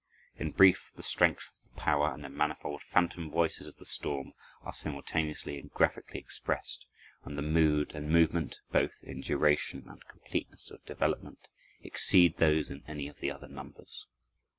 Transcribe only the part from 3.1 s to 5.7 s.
voices of the storm are simultaneously and